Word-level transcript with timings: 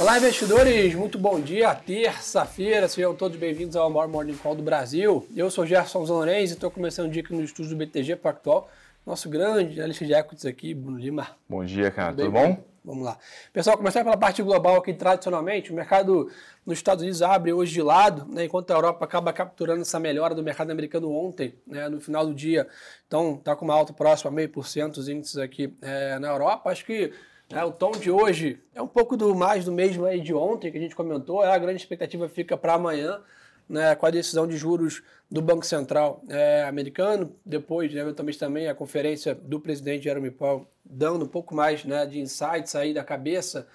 Olá, 0.00 0.16
investidores, 0.16 0.94
muito 0.94 1.18
bom 1.18 1.38
dia. 1.38 1.74
Terça-feira, 1.74 2.88
sejam 2.88 3.14
todos 3.14 3.36
bem-vindos 3.36 3.76
ao 3.76 3.90
maior 3.90 4.08
Morning 4.08 4.34
Call 4.34 4.54
do 4.54 4.62
Brasil. 4.62 5.28
Eu 5.36 5.50
sou 5.50 5.66
Gerson 5.66 6.06
Zanlorenzi 6.06 6.54
e 6.54 6.54
estou 6.54 6.70
começando 6.70 7.08
o 7.08 7.10
dia 7.10 7.20
aqui 7.20 7.34
no 7.34 7.44
estúdio 7.44 7.72
do 7.72 7.76
BTG 7.76 8.16
Pactual. 8.16 8.70
Nosso 9.04 9.28
grande 9.28 9.78
analista 9.78 10.06
de 10.06 10.14
equities 10.14 10.46
aqui, 10.46 10.72
Bruno 10.72 10.98
Lima. 10.98 11.28
Bom 11.46 11.62
dia, 11.66 11.90
cara. 11.90 12.12
Tudo, 12.12 12.22
Tudo 12.22 12.32
bom? 12.32 12.64
Vamos 12.82 13.04
lá. 13.04 13.18
Pessoal, 13.52 13.76
começar 13.76 14.02
pela 14.02 14.16
parte 14.16 14.42
global 14.42 14.76
aqui, 14.76 14.94
tradicionalmente, 14.94 15.70
o 15.70 15.74
mercado 15.74 16.30
nos 16.64 16.78
Estados 16.78 17.02
Unidos 17.02 17.20
abre 17.20 17.52
hoje 17.52 17.74
de 17.74 17.82
lado, 17.82 18.26
né, 18.32 18.46
enquanto 18.46 18.70
a 18.70 18.74
Europa 18.74 19.04
acaba 19.04 19.34
capturando 19.34 19.82
essa 19.82 20.00
melhora 20.00 20.34
do 20.34 20.42
mercado 20.42 20.70
americano 20.70 21.12
ontem, 21.12 21.54
né, 21.66 21.90
no 21.90 22.00
final 22.00 22.24
do 22.26 22.32
dia. 22.32 22.66
Então, 23.06 23.34
está 23.34 23.54
com 23.54 23.66
uma 23.66 23.74
alta 23.74 23.92
próxima 23.92 24.30
a 24.30 24.32
meio 24.32 24.48
por 24.48 24.66
cento 24.66 24.96
os 24.96 25.10
índices 25.10 25.36
aqui 25.36 25.76
é, 25.82 26.18
na 26.18 26.28
Europa. 26.28 26.70
Acho 26.70 26.86
que 26.86 27.12
é, 27.52 27.64
o 27.64 27.72
tom 27.72 27.90
de 27.92 28.10
hoje 28.10 28.60
é 28.74 28.80
um 28.80 28.86
pouco 28.86 29.16
do 29.16 29.34
mais 29.34 29.64
do 29.64 29.72
mesmo 29.72 30.04
aí 30.04 30.20
de 30.20 30.32
ontem 30.32 30.70
que 30.70 30.78
a 30.78 30.80
gente 30.80 30.94
comentou. 30.94 31.44
É, 31.44 31.52
a 31.52 31.58
grande 31.58 31.80
expectativa 31.80 32.28
fica 32.28 32.56
para 32.56 32.74
amanhã, 32.74 33.20
né, 33.68 33.94
com 33.94 34.06
a 34.06 34.10
decisão 34.10 34.46
de 34.46 34.56
juros 34.56 35.02
do 35.30 35.42
Banco 35.42 35.66
Central 35.66 36.22
é, 36.28 36.64
americano. 36.64 37.34
Depois, 37.44 37.92
né, 37.92 38.00
eventualmente, 38.00 38.38
também 38.38 38.68
a 38.68 38.74
conferência 38.74 39.34
do 39.34 39.60
presidente 39.60 40.04
Jeremy 40.04 40.30
Powell 40.30 40.66
dando 40.84 41.24
um 41.24 41.28
pouco 41.28 41.54
mais 41.54 41.84
né, 41.84 42.06
de 42.06 42.20
insights 42.20 42.74
aí 42.74 42.94
da 42.94 43.02
cabeça 43.02 43.66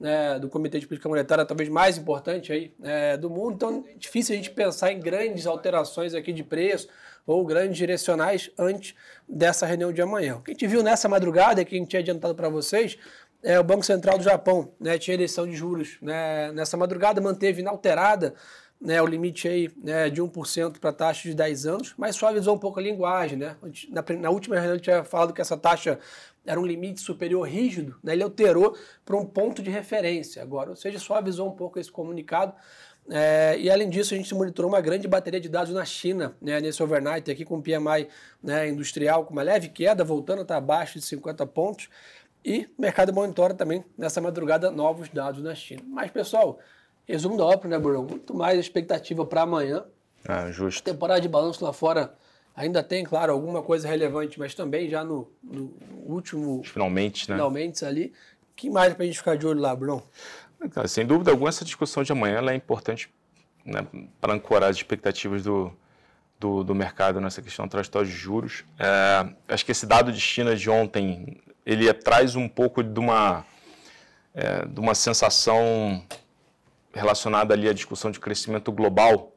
né, 0.00 0.38
do 0.38 0.48
Comitê 0.48 0.80
de 0.80 0.86
Política 0.86 1.08
Monetária, 1.08 1.44
talvez 1.44 1.68
mais 1.68 1.98
importante 1.98 2.50
aí 2.50 2.72
é, 2.82 3.18
do 3.18 3.28
mundo. 3.28 3.54
Então, 3.54 3.84
é 3.86 3.98
difícil 3.98 4.34
a 4.34 4.36
gente 4.36 4.50
pensar 4.50 4.90
em 4.90 4.98
grandes 4.98 5.46
alterações 5.46 6.14
aqui 6.14 6.32
de 6.32 6.42
preço 6.42 6.88
ou 7.26 7.44
grandes 7.44 7.76
direcionais 7.76 8.50
antes 8.58 8.94
dessa 9.28 9.66
reunião 9.66 9.92
de 9.92 10.00
amanhã. 10.00 10.36
O 10.36 10.42
que 10.42 10.52
a 10.52 10.54
gente 10.54 10.66
viu 10.66 10.82
nessa 10.82 11.06
madrugada, 11.06 11.62
que 11.64 11.74
a 11.74 11.78
gente 11.78 11.88
tinha 11.88 12.00
adiantado 12.00 12.34
para 12.34 12.48
vocês, 12.48 12.96
é, 13.42 13.60
o 13.60 13.64
Banco 13.64 13.84
Central 13.84 14.16
do 14.16 14.24
Japão 14.24 14.72
né, 14.80 14.98
tinha 14.98 15.14
eleição 15.14 15.46
de 15.46 15.54
juros 15.54 15.98
né, 16.00 16.50
nessa 16.52 16.76
madrugada, 16.76 17.20
manteve 17.20 17.60
inalterada 17.60 18.34
né, 18.80 19.00
o 19.02 19.06
limite 19.06 19.46
aí, 19.46 19.70
né, 19.82 20.08
de 20.08 20.22
1% 20.22 20.78
para 20.78 20.90
a 20.90 20.92
taxa 20.92 21.28
de 21.28 21.34
10 21.34 21.66
anos, 21.66 21.94
mas 21.98 22.16
suavizou 22.16 22.54
um 22.54 22.58
pouco 22.58 22.80
a 22.80 22.82
linguagem. 22.82 23.38
Né? 23.38 23.54
Na, 23.90 24.02
na 24.18 24.30
última 24.30 24.56
reunião, 24.56 24.76
gente 24.76 24.84
tinha 24.84 25.04
falado 25.04 25.34
que 25.34 25.40
essa 25.40 25.56
taxa 25.56 25.98
era 26.44 26.58
um 26.58 26.64
limite 26.64 27.00
superior 27.00 27.46
rígido, 27.48 27.96
né, 28.02 28.12
ele 28.12 28.22
alterou 28.22 28.76
para 29.04 29.16
um 29.16 29.24
ponto 29.24 29.62
de 29.62 29.70
referência 29.70 30.42
agora, 30.42 30.70
ou 30.70 30.76
seja, 30.76 30.98
suavizou 30.98 31.48
um 31.48 31.52
pouco 31.52 31.78
esse 31.78 31.90
comunicado. 31.90 32.54
É, 33.08 33.56
e 33.58 33.70
além 33.70 33.88
disso, 33.88 34.14
a 34.14 34.16
gente 34.16 34.32
monitorou 34.34 34.70
uma 34.70 34.80
grande 34.80 35.08
bateria 35.08 35.40
de 35.40 35.48
dados 35.48 35.72
na 35.72 35.84
China, 35.84 36.36
né, 36.40 36.60
nesse 36.60 36.82
overnight 36.82 37.30
aqui 37.30 37.44
com 37.44 37.58
o 37.58 37.62
PMI 37.62 38.08
né, 38.42 38.68
industrial 38.68 39.24
com 39.24 39.32
uma 39.32 39.42
leve 39.42 39.68
queda, 39.68 40.04
voltando 40.04 40.40
a 40.40 40.42
estar 40.42 40.56
abaixo 40.56 40.98
de 40.98 41.04
50 41.04 41.46
pontos. 41.46 41.88
E 42.44 42.68
o 42.78 42.82
mercado 42.82 43.12
monitora 43.12 43.52
também 43.52 43.84
nessa 43.98 44.20
madrugada 44.20 44.70
novos 44.70 45.08
dados 45.08 45.42
na 45.42 45.54
China. 45.54 45.82
Mas, 45.86 46.10
pessoal, 46.10 46.58
resumo 47.06 47.36
da 47.36 47.44
ópera, 47.44 47.68
né, 47.68 47.78
Bruno? 47.78 48.02
Muito 48.02 48.34
mais 48.34 48.58
expectativa 48.58 49.26
para 49.26 49.42
amanhã. 49.42 49.84
Ah, 50.26 50.50
justo. 50.50 50.82
Temporada 50.82 51.20
de 51.20 51.28
balanço 51.28 51.64
lá 51.64 51.72
fora 51.72 52.14
ainda 52.60 52.82
tem, 52.82 53.04
claro, 53.04 53.32
alguma 53.32 53.62
coisa 53.62 53.88
relevante, 53.88 54.38
mas 54.38 54.54
também 54.54 54.88
já 54.88 55.02
no, 55.02 55.30
no 55.42 55.72
último. 56.06 56.62
Finalmente, 56.64 57.28
né? 57.28 57.36
Finalmente 57.36 57.84
ali. 57.84 58.12
O 58.52 58.54
que 58.54 58.68
mais 58.68 58.92
para 58.92 59.04
a 59.04 59.06
gente 59.06 59.18
ficar 59.18 59.36
de 59.36 59.46
olho 59.46 59.60
lá, 59.60 59.74
Bruno? 59.74 60.02
Cara, 60.72 60.86
sem 60.86 61.06
dúvida 61.06 61.30
alguma, 61.30 61.48
essa 61.48 61.64
discussão 61.64 62.02
de 62.02 62.12
amanhã 62.12 62.42
é 62.50 62.54
importante 62.54 63.10
né, 63.64 63.86
para 64.20 64.34
ancorar 64.34 64.68
as 64.68 64.76
expectativas 64.76 65.42
do, 65.42 65.72
do, 66.38 66.62
do, 66.62 66.74
mercado 66.74 67.18
nessa 67.18 67.40
questão 67.40 67.66
transitória 67.66 68.06
de 68.06 68.14
juros. 68.14 68.64
É, 68.78 69.26
acho 69.48 69.64
que 69.64 69.72
esse 69.72 69.86
dado 69.86 70.12
de 70.12 70.20
China 70.20 70.54
de 70.54 70.68
ontem 70.68 71.38
ele 71.64 71.90
traz 71.94 72.36
um 72.36 72.46
pouco 72.46 72.82
de 72.82 73.00
uma, 73.00 73.46
é, 74.34 74.66
de 74.66 74.78
uma 74.78 74.94
sensação 74.94 76.04
relacionada 76.92 77.54
ali 77.54 77.68
à 77.68 77.72
discussão 77.72 78.10
de 78.10 78.20
crescimento 78.20 78.70
global, 78.70 79.34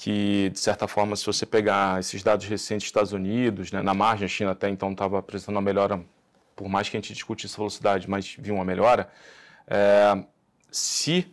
que, 0.00 0.48
de 0.48 0.58
certa 0.58 0.88
forma, 0.88 1.14
se 1.14 1.26
você 1.26 1.44
pegar 1.44 2.00
esses 2.00 2.22
dados 2.22 2.46
recentes 2.46 2.84
dos 2.84 2.88
Estados 2.88 3.12
Unidos, 3.12 3.70
né, 3.70 3.82
na 3.82 3.92
margem 3.92 4.24
a 4.24 4.28
China 4.28 4.52
até 4.52 4.66
então 4.66 4.92
estava 4.92 5.18
apresentando 5.18 5.56
uma 5.56 5.62
melhora, 5.62 6.02
por 6.56 6.70
mais 6.70 6.88
que 6.88 6.96
a 6.96 7.00
gente 7.00 7.12
discute 7.12 7.44
essa 7.44 7.58
velocidade, 7.58 8.08
mas 8.08 8.34
viu 8.38 8.54
uma 8.54 8.64
melhora, 8.64 9.10
é, 9.66 10.24
se 10.72 11.30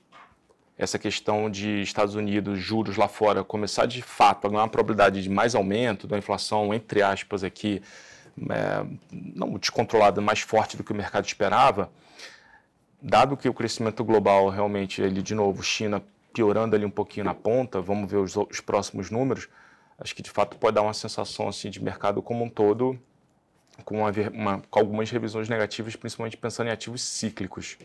essa 0.78 1.00
questão 1.00 1.50
de 1.50 1.82
Estados 1.82 2.16
Unidos, 2.16 2.60
juros 2.60 2.98
lá 2.98 3.08
fora, 3.08 3.42
começar 3.42 3.86
de 3.86 4.02
fato 4.02 4.48
a 4.48 4.50
ganhar 4.50 4.64
uma 4.64 4.68
probabilidade 4.68 5.24
de 5.24 5.30
mais 5.30 5.56
aumento 5.56 6.06
da 6.06 6.18
inflação, 6.18 6.74
entre 6.74 7.02
aspas 7.02 7.46
aqui, 7.46 7.82
é, 8.50 8.86
não 9.10 9.52
descontrolada, 9.58 10.20
mais 10.20 10.42
forte 10.42 10.76
do 10.76 10.84
que 10.84 10.92
o 10.92 10.96
mercado 10.96 11.26
esperava, 11.26 11.90
dado 13.02 13.38
que 13.38 13.48
o 13.48 13.54
crescimento 13.54 14.04
global 14.04 14.50
realmente, 14.50 15.02
ele 15.02 15.22
de 15.22 15.34
novo, 15.34 15.64
China 15.64 16.04
piorando 16.38 16.76
ali 16.76 16.86
um 16.86 16.92
pouquinho 16.92 17.26
na 17.26 17.34
ponta, 17.34 17.82
vamos 17.82 18.10
ver 18.10 18.18
os, 18.18 18.36
os 18.38 18.62
próximos 18.62 19.10
números, 19.10 19.50
acho 19.98 20.16
que 20.16 20.22
de 20.22 20.30
fato 20.30 20.56
pode 20.56 20.76
dar 20.76 20.84
uma 20.84 20.94
sensação 20.94 21.48
assim 21.48 21.72
de 21.72 21.84
mercado 21.84 22.22
como 22.22 22.44
um 22.44 22.50
todo 22.50 23.00
com, 23.84 24.02
uma, 24.02 24.12
uma, 24.32 24.62
com 24.70 24.80
algumas 24.80 25.10
revisões 25.10 25.50
negativas, 25.50 25.96
principalmente 25.96 26.38
pensando 26.38 26.68
em 26.68 26.72
ativos 26.72 27.02
cíclicos. 27.02 27.76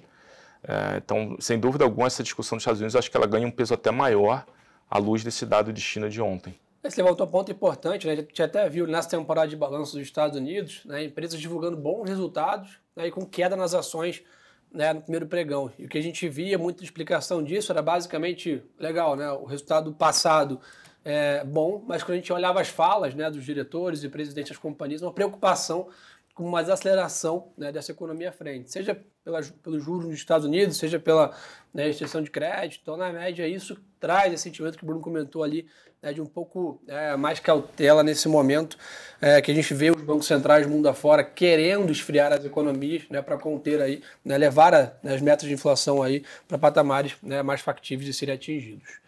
É, 0.63 0.99
então, 0.99 1.35
sem 1.41 1.59
dúvida 1.59 1.85
alguma, 1.85 2.07
essa 2.07 2.23
discussão 2.23 2.57
dos 2.57 2.63
Estados 2.63 2.81
Unidos, 2.81 2.95
acho 2.95 3.11
que 3.11 3.17
ela 3.17 3.27
ganha 3.27 3.47
um 3.47 3.51
peso 3.51 3.73
até 3.73 3.91
maior 3.91 4.45
à 4.91 4.99
luz 4.99 5.25
desse 5.25 5.47
dado 5.47 5.73
de 5.73 5.81
China 5.81 6.11
de 6.11 6.21
ontem. 6.21 6.55
Você 6.83 7.03
levantou 7.03 7.27
um 7.27 7.31
ponto 7.31 7.51
importante, 7.51 8.07
né? 8.07 8.13
A 8.13 8.17
gente 8.17 8.43
até 8.43 8.69
viu 8.69 8.87
nessa 8.87 9.09
temporada 9.09 9.49
de 9.49 9.57
balanço 9.57 9.93
dos 9.97 10.03
Estados 10.03 10.37
Unidos, 10.37 10.83
né, 10.85 11.05
empresas 11.05 11.41
divulgando 11.41 11.77
bons 11.77 12.07
resultados 12.07 12.79
né, 12.95 13.07
e 13.07 13.11
com 13.11 13.25
queda 13.25 13.57
nas 13.57 13.73
ações 13.73 14.23
né, 14.73 14.93
no 14.93 15.03
primeiro 15.03 15.27
pregão. 15.27 15.71
E 15.79 15.85
o 15.85 15.89
que 15.89 15.99
a 15.99 16.03
gente 16.03 16.29
via, 16.29 16.59
muita 16.59 16.83
explicação 16.83 17.43
disso, 17.43 17.73
era 17.73 17.83
basicamente 17.83 18.63
legal, 18.79 19.17
né? 19.17 19.31
O 19.33 19.45
resultado 19.45 19.93
passado 19.93 20.61
é 21.05 21.45
bom, 21.45 21.83
mas 21.87 22.03
quando 22.03 22.13
a 22.13 22.17
gente 22.17 22.33
olhava 22.33 22.61
as 22.61 22.69
falas 22.69 23.15
né, 23.15 23.31
dos 23.31 23.45
diretores 23.45 24.05
e 24.05 24.09
presidentes 24.09 24.53
das 24.53 24.59
companhias, 24.59 25.03
uma 25.03 25.13
preocupação 25.13 25.89
com 26.35 26.45
uma 26.45 26.63
desaceleração 26.63 27.53
né, 27.57 27.71
dessa 27.71 27.93
economia 27.93 28.31
à 28.31 28.33
frente, 28.33 28.71
seja 28.71 28.99
pelas, 29.25 29.51
pelos 29.51 29.85
juros 29.85 30.07
nos 30.07 30.15
Estados 30.15 30.47
Unidos, 30.47 30.77
seja 30.77 30.99
pela 30.99 31.37
né, 31.73 31.89
extensão 31.89 32.23
de 32.23 32.31
crédito. 32.31 32.81
Então, 32.83 32.97
na 32.97 33.13
média, 33.13 33.47
isso 33.47 33.77
traz 34.01 34.33
esse 34.33 34.43
sentimento 34.43 34.77
que 34.77 34.83
o 34.83 34.87
Bruno 34.87 35.01
comentou 35.01 35.45
ali, 35.45 35.67
né, 36.03 36.13
de 36.13 36.21
um 36.21 36.27
pouco 36.27 36.83
é, 36.89 37.15
mais 37.17 37.39
cautela 37.39 38.03
nesse 38.03 38.29
momento, 38.29 38.77
é, 39.21 39.41
que 39.41 39.51
a 39.51 39.55
gente 39.55 39.73
vê 39.75 39.91
os 39.91 40.03
bancos 40.03 40.27
centrais 40.27 40.67
mundo 40.67 40.89
afora 40.89 41.23
querendo 41.23 41.93
esfriar 41.93 42.33
as 42.33 42.45
economias 42.45 43.05
né, 43.11 43.21
para 43.21 43.37
conter 43.37 43.81
aí, 43.81 44.03
né, 44.25 44.37
levar 44.39 44.75
a, 44.75 44.93
né, 45.03 45.15
as 45.15 45.21
metas 45.21 45.47
de 45.47 45.55
inflação 45.55 46.03
aí 46.03 46.25
para 46.49 46.59
patamares 46.59 47.15
né, 47.23 47.43
mais 47.43 47.61
factíveis 47.61 48.07
de 48.07 48.15
serem 48.15 48.35
atingidos. 48.35 49.03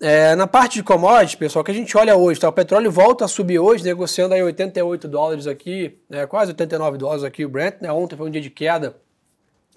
É, 0.00 0.36
na 0.36 0.46
parte 0.46 0.74
de 0.74 0.82
commodities, 0.82 1.36
pessoal, 1.36 1.64
que 1.64 1.70
a 1.70 1.74
gente 1.74 1.96
olha 1.96 2.14
hoje, 2.16 2.38
tá? 2.38 2.48
o 2.48 2.52
petróleo 2.52 2.90
volta 2.90 3.24
a 3.24 3.28
subir 3.28 3.58
hoje, 3.58 3.82
negociando 3.82 4.34
aí 4.34 4.42
88 4.42 5.08
dólares 5.08 5.46
aqui, 5.46 5.98
né, 6.08 6.26
quase 6.26 6.50
89 6.50 6.98
dólares 6.98 7.24
aqui 7.24 7.46
o 7.46 7.48
Brent, 7.48 7.80
né, 7.80 7.90
ontem 7.90 8.14
foi 8.14 8.26
um 8.26 8.30
dia 8.30 8.42
de 8.42 8.50
queda 8.50 8.94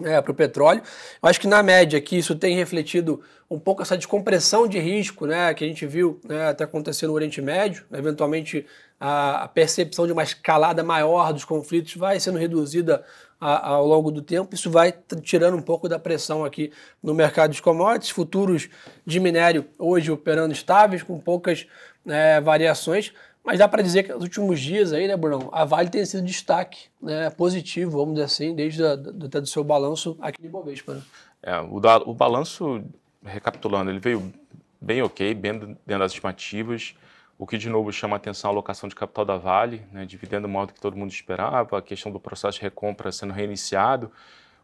é, 0.02 0.20
para 0.20 0.30
o 0.30 0.34
petróleo. 0.34 0.82
Eu 1.22 1.28
acho 1.28 1.40
que 1.40 1.46
na 1.46 1.62
média 1.62 1.98
aqui 1.98 2.18
isso 2.18 2.34
tem 2.34 2.54
refletido 2.54 3.22
um 3.50 3.58
pouco 3.58 3.82
essa 3.82 3.96
descompressão 3.96 4.66
de 4.68 4.78
risco 4.78 5.26
né, 5.26 5.52
que 5.54 5.64
a 5.64 5.66
gente 5.66 5.86
viu 5.86 6.20
né, 6.24 6.48
até 6.48 6.64
acontecer 6.64 7.06
no 7.06 7.12
Oriente 7.12 7.40
Médio. 7.40 7.84
Eventualmente 7.92 8.66
a, 9.00 9.48
percepção 9.48 10.06
de 10.06 10.12
uma 10.12 10.22
escalada 10.22 10.84
maior 10.84 11.32
dos 11.32 11.44
conflitos 11.44 11.96
vai 11.96 12.20
sendo 12.20 12.38
reduzida 12.38 13.02
ao 13.40 13.86
longo 13.86 14.10
do 14.10 14.20
tempo. 14.20 14.54
Isso 14.54 14.70
vai 14.70 14.92
tirando 15.22 15.56
um 15.56 15.62
pouco 15.62 15.88
da 15.88 15.98
pressão 15.98 16.44
aqui 16.44 16.70
no 17.02 17.14
mercado 17.14 17.52
de 17.52 17.62
commodities. 17.62 18.10
Futuros 18.10 18.68
de 19.06 19.18
minério 19.18 19.64
hoje 19.78 20.10
operando 20.10 20.52
estáveis, 20.52 21.02
com 21.02 21.18
poucas 21.18 21.66
né, 22.04 22.38
variações. 22.42 23.14
Mas 23.42 23.58
dá 23.58 23.66
para 23.66 23.82
dizer 23.82 24.02
que 24.02 24.12
nos 24.12 24.22
últimos 24.22 24.60
dias 24.60 24.92
aí, 24.92 25.08
né, 25.08 25.16
Bruno, 25.16 25.48
a 25.52 25.64
Vale 25.64 25.88
tem 25.88 26.04
sido 26.04 26.22
destaque 26.22 26.88
né, 27.00 27.30
positivo, 27.30 27.92
vamos 27.92 28.14
dizer 28.14 28.26
assim, 28.26 28.54
desde 28.54 28.84
a, 28.84 28.94
do, 28.94 29.28
do 29.28 29.46
seu 29.46 29.64
balanço 29.64 30.18
aqui 30.20 30.42
no 30.42 30.50
Bovespa. 30.50 30.94
Né? 30.94 31.02
É, 31.42 31.58
o, 31.58 31.80
da, 31.80 31.96
o 31.96 32.12
balanço, 32.12 32.84
recapitulando, 33.24 33.90
ele 33.90 33.98
veio 33.98 34.30
bem 34.78 35.00
ok, 35.00 35.32
bem 35.32 35.58
dentro 35.58 35.78
das 35.86 36.12
estimativas. 36.12 36.94
O 37.40 37.46
que, 37.46 37.56
de 37.56 37.70
novo, 37.70 37.90
chama 37.90 38.16
a 38.16 38.18
atenção 38.18 38.50
a 38.50 38.52
alocação 38.52 38.86
de 38.86 38.94
capital 38.94 39.24
da 39.24 39.38
Vale, 39.38 39.82
né, 39.90 40.04
dividendo 40.04 40.46
o 40.46 40.50
modo 40.50 40.74
que 40.74 40.80
todo 40.80 40.94
mundo 40.94 41.10
esperava, 41.10 41.78
a 41.78 41.80
questão 41.80 42.12
do 42.12 42.20
processo 42.20 42.58
de 42.58 42.62
recompra 42.62 43.10
sendo 43.10 43.32
reiniciado. 43.32 44.12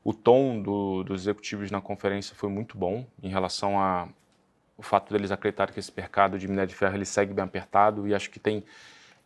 O 0.04 0.12
tom 0.12 0.60
do, 0.60 1.02
dos 1.02 1.22
executivos 1.22 1.70
na 1.70 1.80
conferência 1.80 2.36
foi 2.36 2.50
muito 2.50 2.76
bom 2.76 3.06
em 3.22 3.30
relação 3.30 3.80
a, 3.80 4.06
o 4.76 4.82
fato 4.82 5.10
deles 5.10 5.30
acreditarem 5.30 5.72
que 5.72 5.80
esse 5.80 5.90
mercado 5.96 6.38
de 6.38 6.46
minério 6.46 6.68
de 6.68 6.74
ferro 6.74 6.94
ele 6.94 7.06
segue 7.06 7.32
bem 7.32 7.46
apertado 7.46 8.06
e 8.06 8.14
acho 8.14 8.28
que 8.28 8.38
tem 8.38 8.62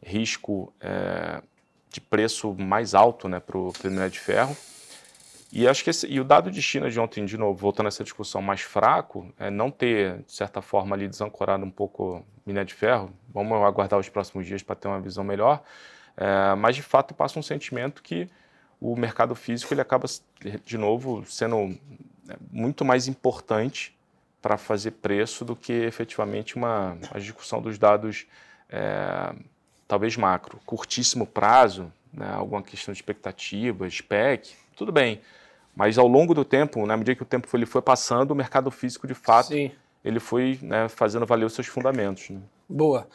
risco 0.00 0.72
é, 0.80 1.42
de 1.88 2.00
preço 2.00 2.54
mais 2.54 2.94
alto 2.94 3.28
né, 3.28 3.40
para 3.40 3.58
o 3.58 3.72
minério 3.82 4.12
de 4.12 4.20
ferro. 4.20 4.56
E 5.52 5.66
acho 5.66 5.82
que 5.82 5.90
esse, 5.90 6.06
e 6.06 6.20
o 6.20 6.24
dado 6.24 6.50
de 6.50 6.62
China 6.62 6.88
de 6.88 7.00
ontem, 7.00 7.24
de 7.24 7.36
novo, 7.36 7.58
voltando 7.58 7.86
a 7.86 7.88
essa 7.88 8.04
discussão 8.04 8.40
mais 8.40 8.60
fraco, 8.60 9.32
é 9.38 9.50
não 9.50 9.70
ter, 9.70 10.18
de 10.22 10.32
certa 10.32 10.62
forma, 10.62 10.94
ali 10.94 11.08
desancorado 11.08 11.64
um 11.64 11.70
pouco 11.70 12.24
minério 12.46 12.68
de 12.68 12.74
ferro. 12.74 13.12
Vamos 13.32 13.60
aguardar 13.62 13.98
os 13.98 14.08
próximos 14.08 14.46
dias 14.46 14.62
para 14.62 14.76
ter 14.76 14.86
uma 14.86 15.00
visão 15.00 15.24
melhor. 15.24 15.62
É, 16.16 16.54
mas, 16.54 16.76
de 16.76 16.82
fato, 16.82 17.14
passa 17.14 17.38
um 17.38 17.42
sentimento 17.42 18.00
que 18.02 18.28
o 18.80 18.96
mercado 18.96 19.34
físico 19.34 19.74
ele 19.74 19.80
acaba, 19.80 20.06
de 20.64 20.78
novo, 20.78 21.24
sendo 21.26 21.76
é 22.28 22.36
muito 22.50 22.84
mais 22.84 23.08
importante 23.08 23.96
para 24.40 24.56
fazer 24.56 24.92
preço 24.92 25.44
do 25.44 25.56
que 25.56 25.72
efetivamente 25.72 26.56
uma, 26.56 26.96
uma 27.10 27.20
discussão 27.20 27.60
dos 27.60 27.76
dados 27.76 28.26
é, 28.68 29.34
talvez 29.86 30.16
macro. 30.16 30.60
Curtíssimo 30.64 31.26
prazo, 31.26 31.92
né, 32.12 32.32
alguma 32.32 32.62
questão 32.62 32.92
de 32.92 32.98
expectativas, 32.98 33.94
spec, 33.94 34.54
tudo 34.80 34.92
bem. 34.92 35.20
Mas 35.76 35.98
ao 35.98 36.08
longo 36.08 36.34
do 36.34 36.44
tempo, 36.44 36.84
na 36.86 36.96
medida 36.96 37.14
que 37.14 37.22
o 37.22 37.26
tempo 37.26 37.46
foi, 37.46 37.60
ele 37.60 37.66
foi 37.66 37.82
passando, 37.82 38.30
o 38.30 38.34
mercado 38.34 38.70
físico, 38.70 39.06
de 39.06 39.14
fato, 39.14 39.48
Sim. 39.48 39.70
ele 40.02 40.18
foi 40.18 40.58
né, 40.62 40.88
fazendo 40.88 41.26
valer 41.26 41.44
os 41.44 41.52
seus 41.52 41.66
fundamentos. 41.66 42.30
Né? 42.30 42.40
Boa. 42.68 43.06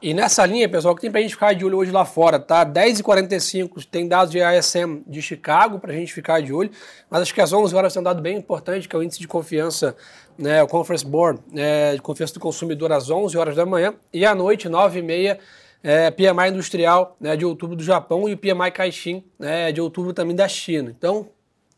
E 0.00 0.14
nessa 0.14 0.46
linha, 0.46 0.68
pessoal, 0.68 0.94
que 0.94 1.00
tem 1.00 1.10
para 1.10 1.18
a 1.18 1.22
gente 1.22 1.34
ficar 1.34 1.54
de 1.54 1.64
olho 1.64 1.78
hoje 1.78 1.90
lá 1.90 2.04
fora, 2.04 2.38
tá? 2.38 2.64
10h45 2.64 3.84
tem 3.90 4.06
dados 4.06 4.30
de 4.30 4.40
ASM 4.40 5.02
de 5.06 5.20
Chicago 5.20 5.80
para 5.80 5.92
a 5.92 5.96
gente 5.96 6.12
ficar 6.12 6.40
de 6.40 6.52
olho, 6.52 6.70
mas 7.10 7.22
acho 7.22 7.34
que 7.34 7.40
às 7.40 7.52
11 7.52 7.74
horas 7.74 7.92
tem 7.92 8.00
um 8.00 8.04
dado 8.04 8.22
bem 8.22 8.36
importante, 8.36 8.86
que 8.86 8.94
é 8.94 8.98
o 8.98 9.02
índice 9.02 9.18
de 9.18 9.26
confiança, 9.26 9.96
né, 10.38 10.62
o 10.62 10.68
Conference 10.68 11.04
Board, 11.04 11.40
né, 11.50 11.96
de 11.96 12.00
confiança 12.00 12.34
do 12.34 12.38
consumidor 12.38 12.92
às 12.92 13.10
11 13.10 13.36
horas 13.36 13.56
da 13.56 13.66
manhã, 13.66 13.92
e 14.12 14.24
à 14.24 14.36
noite, 14.36 14.68
9h30, 14.68 15.38
é, 15.82 16.10
PMI 16.10 16.48
industrial 16.50 17.16
né, 17.20 17.36
de 17.36 17.44
outubro 17.44 17.76
do 17.76 17.82
Japão 17.82 18.28
e 18.28 18.34
o 18.34 18.38
PMI 18.38 18.70
Caixin 18.72 19.24
né, 19.38 19.72
de 19.72 19.80
outubro 19.80 20.12
também 20.12 20.34
da 20.34 20.48
China. 20.48 20.94
Então, 20.96 21.30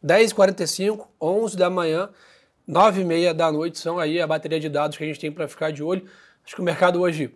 10h45, 0.05 1.07
11 1.21 1.57
da 1.57 1.69
manhã, 1.69 2.09
9h30 2.69 3.33
da 3.33 3.53
noite 3.53 3.79
são 3.79 3.99
aí 3.99 4.21
a 4.21 4.27
bateria 4.27 4.61
de 4.61 4.69
dados 4.69 4.97
que 4.97 5.05
a 5.05 5.07
gente 5.07 5.21
tem 5.21 5.31
para 5.31 5.49
ficar 5.49 5.71
de 5.71 5.83
olho. 5.83 6.07
Acho 6.45 6.55
que 6.55 6.63
o 6.63 6.65
mercado 6.65 7.01
hoje 7.01 7.35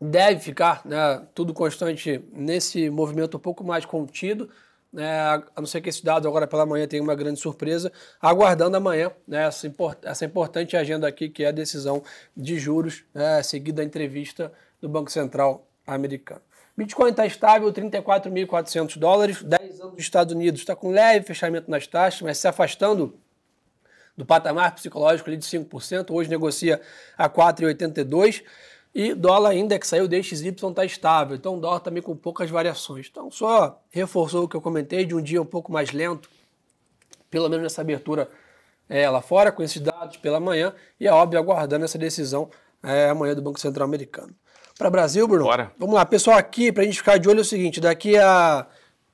deve 0.00 0.40
ficar 0.40 0.82
né, 0.84 1.22
tudo 1.34 1.52
constante 1.52 2.22
nesse 2.32 2.88
movimento 2.88 3.36
um 3.36 3.40
pouco 3.40 3.64
mais 3.64 3.84
contido, 3.84 4.48
né, 4.92 5.10
a 5.54 5.60
não 5.60 5.66
ser 5.66 5.80
que 5.80 5.88
esse 5.88 6.04
dado 6.04 6.28
agora 6.28 6.46
pela 6.46 6.64
manhã 6.64 6.86
tenha 6.86 7.02
uma 7.02 7.14
grande 7.14 7.40
surpresa, 7.40 7.92
aguardando 8.20 8.76
amanhã 8.76 9.10
né, 9.26 9.46
essa, 9.46 9.66
import 9.66 9.98
essa 10.04 10.24
importante 10.24 10.76
agenda 10.76 11.08
aqui, 11.08 11.28
que 11.28 11.42
é 11.42 11.48
a 11.48 11.52
decisão 11.52 12.02
de 12.36 12.58
juros, 12.58 13.04
né, 13.12 13.42
seguida 13.42 13.82
da 13.82 13.84
entrevista 13.84 14.52
do 14.80 14.88
Banco 14.88 15.10
Central 15.10 15.67
americano. 15.94 16.42
Bitcoin 16.76 17.10
está 17.10 17.26
estável, 17.26 17.72
34.400 17.72 18.98
dólares, 18.98 19.42
10 19.42 19.80
anos 19.80 19.94
dos 19.94 20.00
Estados 20.00 20.32
Unidos 20.32 20.60
está 20.60 20.76
com 20.76 20.90
leve 20.90 21.26
fechamento 21.26 21.68
nas 21.68 21.86
taxas, 21.86 22.22
mas 22.22 22.38
se 22.38 22.46
afastando 22.46 23.18
do 24.16 24.24
patamar 24.24 24.74
psicológico 24.74 25.28
ali 25.28 25.36
de 25.36 25.44
5%, 25.44 26.10
hoje 26.10 26.30
negocia 26.30 26.80
a 27.16 27.28
4,82%. 27.28 28.44
E 28.94 29.14
dólar 29.14 29.54
index 29.54 29.86
saiu 29.88 30.08
DXY 30.08 30.48
está 30.48 30.84
estável, 30.84 31.36
então 31.36 31.56
o 31.56 31.60
dólar 31.60 31.80
também 31.80 32.02
com 32.02 32.16
poucas 32.16 32.50
variações. 32.50 33.06
Então 33.10 33.30
só 33.30 33.80
reforçou 33.90 34.44
o 34.44 34.48
que 34.48 34.56
eu 34.56 34.60
comentei 34.60 35.04
de 35.04 35.14
um 35.14 35.22
dia 35.22 35.40
um 35.40 35.46
pouco 35.46 35.70
mais 35.70 35.92
lento, 35.92 36.28
pelo 37.30 37.48
menos 37.48 37.64
nessa 37.64 37.82
abertura 37.82 38.30
é, 38.88 39.08
lá 39.08 39.20
fora, 39.20 39.52
com 39.52 39.62
esses 39.62 39.80
dados 39.80 40.16
pela 40.16 40.40
manhã, 40.40 40.74
e 40.98 41.06
é 41.06 41.12
óbvio 41.12 41.38
aguardando 41.38 41.84
essa 41.84 41.98
decisão 41.98 42.50
é, 42.82 43.08
amanhã 43.10 43.34
do 43.34 43.42
Banco 43.42 43.60
Central 43.60 43.86
Americano. 43.86 44.34
Para 44.78 44.90
Brasil, 44.90 45.26
Bruno? 45.26 45.42
Bora. 45.42 45.72
Vamos 45.76 45.96
lá, 45.96 46.06
pessoal, 46.06 46.38
aqui 46.38 46.70
para 46.70 46.84
a 46.84 46.86
gente 46.86 46.98
ficar 46.98 47.18
de 47.18 47.28
olho 47.28 47.38
é 47.38 47.42
o 47.42 47.44
seguinte, 47.44 47.80
daqui 47.80 48.16
a 48.16 48.64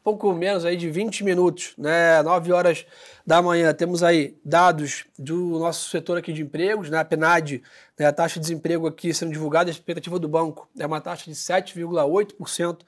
pouco 0.02 0.31
menos 0.34 0.62
aí 0.62 0.76
de 0.76 0.90
20 0.90 1.25
minutos, 1.25 1.72
né, 1.78 2.22
9 2.22 2.52
horas 2.52 2.84
da 3.26 3.40
manhã, 3.40 3.72
temos 3.72 4.02
aí 4.02 4.37
dados 4.44 5.06
do 5.19 5.58
nosso 5.58 5.88
setor 5.88 6.19
aqui 6.19 6.34
de 6.34 6.43
empregos, 6.43 6.90
né, 6.90 6.99
a 6.99 7.05
PNAD, 7.05 7.62
né, 7.99 8.05
a 8.05 8.12
taxa 8.12 8.34
de 8.34 8.40
desemprego 8.40 8.87
aqui 8.87 9.14
sendo 9.14 9.32
divulgada, 9.32 9.70
a 9.70 9.72
expectativa 9.72 10.19
do 10.19 10.28
banco 10.28 10.69
é 10.78 10.84
uma 10.84 11.00
taxa 11.00 11.25
de 11.25 11.34
7,8% 11.34 12.81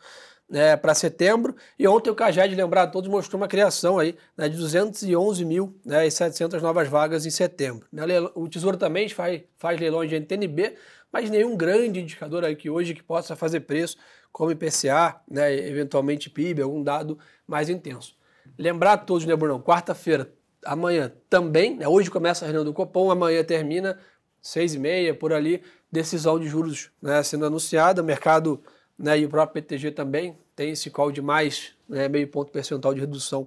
né, 0.49 0.77
para 0.77 0.95
setembro. 0.95 1.55
E 1.79 1.87
ontem 1.87 2.11
o 2.11 2.15
Caged, 2.15 2.55
lembrar 2.55 2.83
a 2.83 2.87
todos, 2.87 3.11
mostrou 3.11 3.41
uma 3.41 3.49
criação 3.49 3.99
aí 3.99 4.17
né, 4.37 4.49
de 4.49 4.57
211 4.57 5.45
mil 5.45 5.77
né, 5.85 6.07
e 6.07 6.11
700 6.11 6.63
novas 6.63 6.89
vagas 6.89 7.27
em 7.27 7.31
setembro. 7.31 7.87
Né, 7.93 8.03
o 8.35 8.49
Tesouro 8.49 8.77
também 8.77 9.09
faz, 9.09 9.43
faz 9.57 9.81
leilões 9.81 10.09
de 10.09 10.17
NTNB, 10.17 10.77
mas 11.13 11.31
nenhum 11.31 11.57
grande 11.57 12.01
indicador 12.01 12.45
aí 12.45 12.55
que 12.55 12.71
hoje 12.71 12.95
que 12.95 13.03
possa 13.03 13.35
fazer 13.35 13.61
preço, 13.61 13.97
como 14.33 14.51
IPCA, 14.51 15.21
né, 15.29 15.53
eventualmente 15.55 16.29
PIB, 16.29 16.63
algum 16.63 16.83
dado 16.83 17.19
mais 17.47 17.69
intenso. 17.69 18.15
Lembrar 18.59 18.93
a 18.93 18.99
todos, 18.99 19.27
né, 19.27 19.35
Bruno? 19.35 19.63
Quarta-feira, 19.63 20.31
amanhã 20.65 21.13
também, 21.29 21.77
né, 21.77 21.89
hoje 21.89 22.11
começa 22.11 22.45
a 22.45 22.47
reunião 22.47 22.65
do 22.65 22.73
Copom, 22.73 23.11
amanhã 23.11 23.43
termina, 23.43 23.99
seis 24.43 24.75
e 24.75 24.79
meia, 24.79 25.15
por 25.15 25.33
ali, 25.33 25.63
decisão 25.91 26.39
de 26.39 26.47
juros 26.49 26.91
né, 27.01 27.23
sendo 27.23 27.47
anunciada, 27.47 28.03
mercado 28.03 28.63
né, 28.99 29.19
e 29.19 29.27
o 29.27 29.29
próprio 29.29 29.63
PTG 29.63 29.91
também 29.91 30.37
tem 30.55 30.71
esse 30.71 30.91
call 30.91 31.13
de 31.13 31.21
mais 31.21 31.75
né, 31.89 32.09
meio 32.09 32.29
ponto 32.29 32.51
percentual 32.51 32.95
de 32.95 33.01
redução 33.01 33.47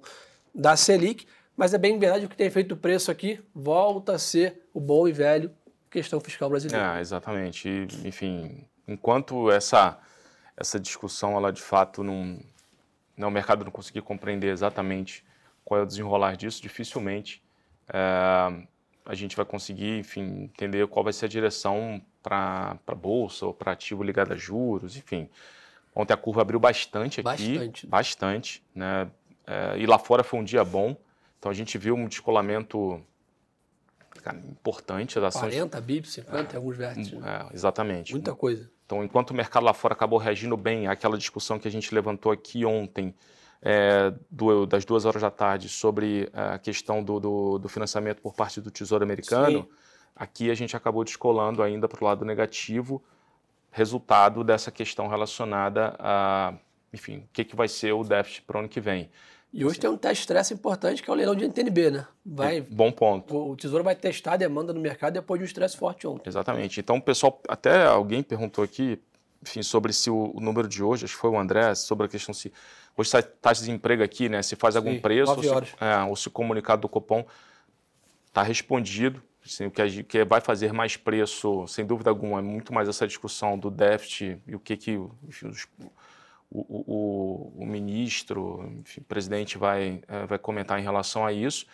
da 0.53 0.75
Selic, 0.75 1.27
mas 1.57 1.73
é 1.73 1.77
bem 1.77 1.97
verdade 1.97 2.25
o 2.25 2.29
que 2.29 2.37
tem 2.37 2.49
feito 2.49 2.73
o 2.73 2.77
preço 2.77 3.11
aqui 3.11 3.39
volta 3.53 4.13
a 4.13 4.19
ser 4.19 4.61
o 4.73 4.79
bom 4.79 5.07
e 5.07 5.11
velho 5.11 5.51
questão 5.89 6.19
fiscal 6.19 6.49
brasileira. 6.49 6.97
É, 6.97 7.01
exatamente. 7.01 7.67
E, 7.67 8.07
enfim, 8.07 8.65
enquanto 8.87 9.51
essa, 9.51 9.97
essa 10.55 10.79
discussão, 10.79 11.35
ela 11.35 11.51
de 11.51 11.61
fato 11.61 12.03
não, 12.03 12.39
não, 13.17 13.29
o 13.29 13.31
mercado 13.31 13.65
não 13.65 13.71
conseguir 13.71 14.01
compreender 14.01 14.51
exatamente 14.51 15.25
qual 15.65 15.79
é 15.79 15.83
o 15.83 15.85
desenrolar 15.85 16.35
disso, 16.35 16.61
dificilmente 16.61 17.43
é, 17.91 18.67
a 19.05 19.15
gente 19.15 19.35
vai 19.35 19.45
conseguir, 19.45 19.97
enfim, 19.97 20.43
entender 20.43 20.85
qual 20.87 21.03
vai 21.03 21.13
ser 21.13 21.25
a 21.25 21.29
direção 21.29 22.01
para 22.21 22.77
a 22.85 22.95
bolsa 22.95 23.45
ou 23.45 23.53
para 23.53 23.71
ativo 23.71 24.03
ligado 24.03 24.33
a 24.33 24.35
juros, 24.35 24.97
enfim. 24.97 25.29
Ontem 25.95 26.13
a 26.13 26.17
curva 26.17 26.41
abriu 26.41 26.59
bastante 26.59 27.19
aqui, 27.19 27.23
bastante, 27.23 27.87
bastante 27.87 28.63
né? 28.75 29.09
É, 29.45 29.77
e 29.79 29.85
lá 29.85 29.97
fora 29.97 30.23
foi 30.23 30.39
um 30.39 30.43
dia 30.43 30.63
bom, 30.63 30.95
então 31.37 31.51
a 31.51 31.55
gente 31.55 31.77
viu 31.77 31.95
um 31.95 32.07
descolamento 32.07 33.03
cara, 34.21 34.37
importante 34.37 35.15
das 35.15 35.35
ações. 35.35 35.53
40 35.53 35.81
bips, 35.81 36.13
50 36.13 36.53
é, 36.53 36.57
alguns 36.57 36.77
vértices. 36.77 37.13
Né? 37.13 37.47
É, 37.49 37.53
exatamente. 37.55 38.11
Muita 38.11 38.35
coisa. 38.35 38.69
Então, 38.85 39.03
enquanto 39.03 39.31
o 39.31 39.33
mercado 39.33 39.63
lá 39.63 39.73
fora 39.73 39.93
acabou 39.93 40.19
reagindo 40.19 40.55
bem 40.57 40.87
àquela 40.87 41.17
discussão 41.17 41.59
que 41.59 41.67
a 41.67 41.71
gente 41.71 41.93
levantou 41.93 42.31
aqui 42.31 42.65
ontem, 42.65 43.13
é, 43.61 44.13
do, 44.29 44.65
das 44.65 44.85
duas 44.85 45.05
horas 45.05 45.21
da 45.21 45.31
tarde, 45.31 45.69
sobre 45.69 46.29
a 46.33 46.57
questão 46.57 47.03
do, 47.03 47.19
do, 47.19 47.59
do 47.59 47.69
financiamento 47.69 48.21
por 48.21 48.33
parte 48.33 48.61
do 48.61 48.71
Tesouro 48.71 49.03
Americano, 49.03 49.61
Sim. 49.61 49.69
Aqui 50.19 50.51
a 50.51 50.53
gente 50.53 50.75
acabou 50.75 51.05
descolando 51.05 51.63
ainda 51.63 51.87
para 51.87 52.03
o 52.03 52.05
lado 52.05 52.25
negativo, 52.25 53.01
resultado 53.71 54.43
dessa 54.43 54.69
questão 54.69 55.07
relacionada 55.07 55.95
a, 55.97 56.53
enfim, 56.91 57.19
o 57.19 57.29
que, 57.31 57.45
que 57.45 57.55
vai 57.55 57.69
ser 57.69 57.93
o 57.93 58.03
déficit 58.03 58.41
para 58.41 58.57
o 58.57 58.59
ano 58.59 58.69
que 58.69 58.81
vem. 58.81 59.09
E 59.51 59.65
hoje 59.65 59.79
tem 59.79 59.89
um 59.89 59.97
teste 59.97 60.17
de 60.17 60.21
estresse 60.21 60.53
importante 60.53 61.01
que 61.01 61.09
é 61.09 61.13
o 61.13 61.15
leilão 61.15 61.33
de 61.33 61.45
NTNB, 61.45 61.89
né? 61.89 62.07
Vai, 62.23 62.61
Bom 62.61 62.91
ponto. 62.91 63.35
O, 63.35 63.55
Tesouro 63.55 63.83
vai 63.83 63.95
testar 63.95 64.33
a 64.33 64.37
demanda 64.37 64.73
no 64.73 64.79
mercado 64.79 65.13
depois 65.13 65.39
de 65.39 65.43
um 65.43 65.47
estresse 65.47 65.75
forte 65.75 66.05
ontem. 66.05 66.29
Exatamente. 66.29 66.79
Então, 66.79 66.97
o 66.97 67.01
pessoal, 67.01 67.41
até 67.47 67.85
alguém 67.85 68.21
perguntou 68.21 68.63
aqui, 68.63 69.01
enfim, 69.41 69.63
sobre 69.63 69.91
se 69.91 70.09
o, 70.11 70.31
o, 70.35 70.39
número 70.39 70.67
de 70.67 70.83
hoje, 70.83 71.05
acho 71.05 71.15
que 71.15 71.19
foi 71.19 71.31
o 71.31 71.39
André, 71.39 71.73
sobre 71.73 72.05
a 72.05 72.09
questão 72.09 72.31
se 72.31 72.53
hoje 72.95 73.09
sai 73.09 73.23
taxa 73.23 73.63
de 73.63 73.71
emprego 73.71 74.03
aqui, 74.03 74.29
né? 74.29 74.43
Se 74.43 74.55
faz 74.55 74.75
algum 74.75 74.93
Sim, 74.93 74.99
preço, 74.99 75.31
ou 75.31 75.41
se, 75.41 75.49
é, 75.79 76.03
ou 76.07 76.15
se, 76.15 76.27
o 76.27 76.31
comunicado 76.31 76.83
do 76.83 76.89
Copom 76.89 77.25
está 78.27 78.43
respondido. 78.43 79.23
Assim, 79.49 79.65
o 79.65 79.71
que, 79.71 80.03
que 80.03 80.23
vai 80.23 80.39
fazer 80.39 80.71
mais 80.71 80.95
preço, 80.95 81.67
sem 81.67 81.85
dúvida 81.85 82.09
alguma, 82.09 82.39
é 82.39 82.41
muito 82.41 82.73
mais 82.73 82.87
essa 82.87 83.07
discussão 83.07 83.57
do 83.57 83.71
déficit 83.71 84.39
e 84.47 84.55
o 84.55 84.59
que, 84.59 84.77
que 84.77 84.97
os, 84.97 85.67
o, 86.51 86.59
o, 86.59 87.53
o 87.63 87.65
ministro, 87.65 88.71
enfim, 88.79 89.01
o 89.01 89.03
presidente 89.03 89.57
vai, 89.57 90.01
é, 90.07 90.25
vai 90.25 90.37
comentar 90.37 90.79
em 90.79 90.83
relação 90.83 91.25
a 91.25 91.33
isso, 91.33 91.65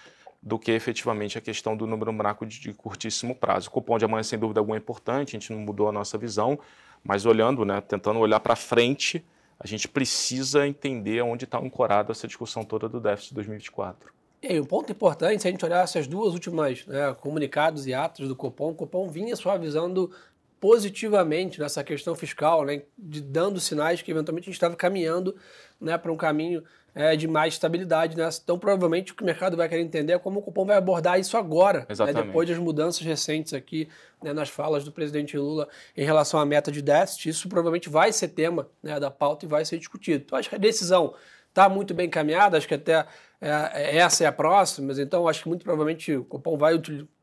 do 0.42 0.60
que 0.60 0.72
efetivamente 0.72 1.38
a 1.38 1.42
questão 1.42 1.76
do 1.76 1.88
número 1.88 2.14
buraco 2.14 2.46
de, 2.46 2.60
de 2.60 2.74
curtíssimo 2.74 3.36
prazo. 3.36 3.68
O 3.68 3.72
cupom 3.72 3.98
de 3.98 4.06
amanhã, 4.06 4.24
sem 4.24 4.38
dúvida 4.38 4.60
alguma, 4.60 4.78
é 4.78 4.80
importante, 4.80 5.36
a 5.36 5.40
gente 5.40 5.52
não 5.52 5.60
mudou 5.60 5.90
a 5.90 5.92
nossa 5.92 6.18
visão, 6.18 6.60
mas 7.04 7.26
olhando, 7.26 7.66
né, 7.66 7.82
tentando 7.82 8.20
olhar 8.20 8.40
para 8.40 8.56
frente, 8.56 9.26
a 9.60 9.66
gente 9.66 9.88
precisa 9.88 10.68
entender 10.68 11.22
onde 11.22 11.46
está 11.46 11.58
ancorado 11.58 12.12
essa 12.12 12.28
discussão 12.28 12.64
toda 12.64 12.88
do 12.88 13.00
déficit 13.00 13.30
de 13.30 13.36
2024. 13.36 14.14
E 14.42 14.60
um 14.60 14.66
ponto 14.66 14.92
importante, 14.92 15.42
se 15.42 15.48
a 15.48 15.52
gente 15.52 15.66
olhar 15.66 15.84
essas 15.84 16.08
duas 16.08 16.34
últimas 16.34 16.86
né, 16.86 17.14
comunicados 17.20 17.88
e 17.88 17.94
atos 17.94 18.28
do 18.28 18.36
Copom, 18.36 18.72
o 18.72 18.76
Copom 18.76 19.10
vinha 19.10 19.36
suavizando 19.36 20.12
positivamente 20.60 21.60
nessa 21.60 21.84
questão 21.84 22.16
fiscal, 22.16 22.66
né, 22.66 22.84
de 22.98 23.22
dando 23.22 23.60
sinais 23.60 24.02
que 24.02 24.12
eventualmente 24.12 24.46
a 24.46 24.50
gente 24.50 24.56
estava 24.56 24.76
caminhando 24.76 25.36
né, 25.80 25.98
para 25.98 26.12
um 26.12 26.18
caminho 26.18 26.64
é, 26.96 27.16
de 27.16 27.28
mais 27.28 27.56
estabilidade. 27.56 28.16
Né? 28.16 28.28
Então, 28.44 28.58
provavelmente, 28.58 29.12
o 29.12 29.16
que 29.16 29.22
o 29.22 29.26
mercado 29.26 29.58
vai 29.58 29.68
querer 29.68 29.82
entender 29.82 30.14
é 30.14 30.18
como 30.18 30.40
o 30.40 30.42
cupom 30.42 30.66
vai 30.66 30.78
abordar 30.78 31.20
isso 31.20 31.38
agora, 31.38 31.86
né, 31.90 32.14
depois 32.14 32.48
das 32.48 32.58
mudanças 32.58 33.06
recentes 33.06 33.54
aqui 33.54 33.90
né, 34.24 34.32
nas 34.32 34.50
falas 34.50 34.84
do 34.84 34.92
presidente 34.92 35.38
Lula 35.38 35.68
em 35.96 36.06
relação 36.06 36.40
à 36.40 36.46
meta 36.46 36.72
de 36.72 36.82
déficit. 36.82 37.30
Isso 37.30 37.50
provavelmente 37.50 37.90
vai 37.90 38.14
ser 38.14 38.30
tema 38.30 38.68
né, 38.82 39.00
da 39.00 39.12
pauta 39.12 39.46
e 39.46 39.50
vai 39.50 39.66
ser 39.66 39.78
discutido. 39.78 40.24
Então, 40.26 40.38
acho 40.38 40.50
que 40.50 40.56
a 40.56 40.60
decisão 40.60 41.14
está 41.56 41.70
muito 41.70 41.94
bem 41.94 42.08
encaminhada, 42.08 42.58
acho 42.58 42.68
que 42.68 42.74
até 42.74 43.06
é, 43.40 43.98
essa 43.98 44.26
é 44.26 44.28
a 44.28 44.32
próxima, 44.32 44.88
mas 44.88 45.00
então 45.00 45.26
acho 45.26 45.44
que 45.44 45.48
muito 45.48 45.64
provavelmente 45.64 46.14
o 46.14 46.26
Copom 46.26 46.58
vai 46.58 46.74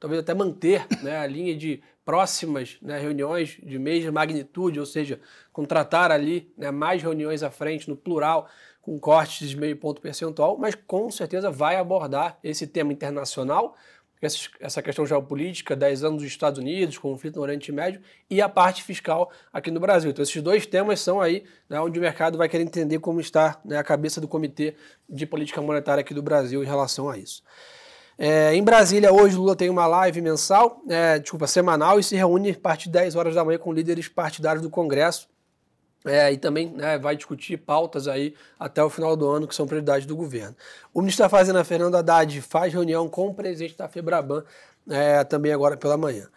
talvez 0.01 0.21
até 0.23 0.33
manter 0.33 0.87
né, 1.03 1.19
a 1.19 1.27
linha 1.27 1.55
de 1.55 1.83
próximas 2.03 2.79
né, 2.81 2.99
reuniões 2.99 3.59
de 3.62 3.79
mesma 3.79 4.11
magnitude, 4.11 4.81
ou 4.81 4.87
seja, 4.87 5.21
contratar 5.53 6.11
ali 6.11 6.51
né, 6.57 6.71
mais 6.71 7.03
reuniões 7.03 7.43
à 7.43 7.51
frente, 7.51 7.91
no 7.91 7.97
plural, 7.97 8.49
com 8.81 8.99
cortes 8.99 9.51
de 9.51 9.57
meio 9.57 9.77
ponto 9.77 10.01
percentual, 10.01 10.57
mas 10.57 10.75
com 10.75 11.11
certeza 11.11 11.51
vai 11.51 11.77
abordar 11.77 12.39
esse 12.43 12.67
tema 12.67 12.91
internacional, 12.91 13.77
essa 14.61 14.81
questão 14.81 15.05
geopolítica, 15.05 15.75
10 15.75 16.05
anos 16.05 16.23
dos 16.23 16.31
Estados 16.31 16.59
Unidos, 16.61 16.97
conflito 16.97 17.37
no 17.37 17.43
Oriente 17.43 17.73
Médio, 17.73 18.00
e 18.31 18.41
a 18.41 18.49
parte 18.49 18.85
fiscal 18.85 19.31
aqui 19.52 19.71
no 19.71 19.81
Brasil. 19.81 20.11
Então, 20.11 20.23
esses 20.23 20.41
dois 20.41 20.64
temas 20.64 21.00
são 21.00 21.21
aí 21.21 21.45
né, 21.69 21.81
onde 21.81 21.99
o 21.99 22.02
mercado 22.02 22.38
vai 22.38 22.49
querer 22.49 22.62
entender 22.62 23.00
como 23.00 23.21
está 23.21 23.61
né, 23.64 23.76
a 23.76 23.83
cabeça 23.83 24.21
do 24.21 24.29
Comitê 24.29 24.76
de 25.09 25.26
Política 25.26 25.61
Monetária 25.61 26.00
aqui 26.00 26.14
do 26.14 26.23
Brasil 26.23 26.62
em 26.62 26.67
relação 26.67 27.11
a 27.11 27.19
isso. 27.19 27.43
É, 28.17 28.55
em 28.55 28.62
Brasília, 28.62 29.12
hoje, 29.12 29.35
Lula 29.37 29.57
tem 29.57 29.69
uma 29.69 29.87
live 29.87 30.21
mensal, 30.21 30.81
é, 30.88 31.19
desculpa, 31.19 31.49
semanal, 31.49 31.99
e 31.99 32.05
se 32.05 32.14
reúne 32.14 32.50
a 32.50 32.61
partir 32.61 32.85
de 32.85 32.93
10 32.93 33.17
horas 33.17 33.35
da 33.35 33.45
manhã 33.45 33.59
com 33.59 33.73
líderes 33.73 34.07
partidários 34.07 34.62
do 34.62 34.71
Congresso. 34.71 35.32
É, 36.04 36.32
e 36.32 36.37
também 36.37 36.68
né, 36.71 36.99
vai 36.99 37.14
discutir 37.14 37.56
pautas 37.56 38.09
aí 38.09 38.35
até 38.59 38.82
o 38.82 38.90
final 38.90 39.16
do 39.16 39.28
ano 39.28 39.47
que 39.47 39.54
são 39.54 39.66
prioridades 39.66 40.04
do 40.04 40.16
governo. 40.16 40.56
O 40.92 41.00
ministro 41.00 41.25
da 41.25 41.28
Fazenda, 41.28 41.62
Fernando 41.62 41.94
Haddad, 41.94 42.40
faz 42.42 42.73
reunião 42.73 43.09
com 43.09 43.28
o 43.28 43.35
presidente 43.35 43.76
da 43.76 43.88
Febraban 43.88 44.42
é, 44.90 45.23
também 45.23 45.52
agora 45.52 45.76
pela 45.76 45.97
manhã. 45.97 46.28